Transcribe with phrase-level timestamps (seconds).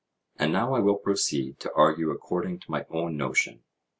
[0.37, 3.61] And now I will proceed to argue according to my own notion.